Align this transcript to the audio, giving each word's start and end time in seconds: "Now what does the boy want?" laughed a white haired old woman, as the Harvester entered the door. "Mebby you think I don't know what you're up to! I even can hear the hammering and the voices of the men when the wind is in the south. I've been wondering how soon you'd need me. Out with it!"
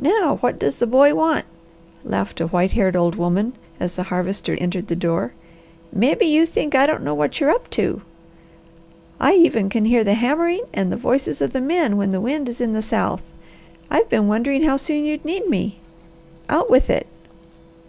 "Now 0.00 0.38
what 0.40 0.58
does 0.58 0.78
the 0.78 0.86
boy 0.88 1.14
want?" 1.14 1.44
laughed 2.02 2.40
a 2.40 2.48
white 2.48 2.72
haired 2.72 2.96
old 2.96 3.14
woman, 3.14 3.52
as 3.78 3.94
the 3.94 4.02
Harvester 4.02 4.56
entered 4.60 4.88
the 4.88 4.96
door. 4.96 5.30
"Mebby 5.92 6.26
you 6.26 6.44
think 6.44 6.74
I 6.74 6.86
don't 6.86 7.04
know 7.04 7.14
what 7.14 7.38
you're 7.38 7.50
up 7.52 7.70
to! 7.70 8.02
I 9.20 9.34
even 9.34 9.68
can 9.70 9.84
hear 9.84 10.02
the 10.02 10.14
hammering 10.14 10.64
and 10.74 10.90
the 10.90 10.96
voices 10.96 11.40
of 11.40 11.52
the 11.52 11.60
men 11.60 11.96
when 11.96 12.10
the 12.10 12.20
wind 12.20 12.48
is 12.48 12.60
in 12.60 12.72
the 12.72 12.82
south. 12.82 13.22
I've 13.88 14.08
been 14.08 14.26
wondering 14.26 14.64
how 14.64 14.76
soon 14.76 15.04
you'd 15.04 15.24
need 15.24 15.48
me. 15.48 15.78
Out 16.48 16.68
with 16.68 16.90
it!" 16.90 17.06